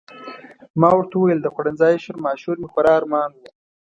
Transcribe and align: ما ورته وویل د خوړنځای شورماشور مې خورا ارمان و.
ما 0.79 0.89
ورته 0.95 1.15
وویل 1.17 1.39
د 1.41 1.47
خوړنځای 1.53 1.95
شورماشور 2.05 2.55
مې 2.61 2.67
خورا 2.71 2.91
ارمان 2.99 3.31
و. 3.35 3.41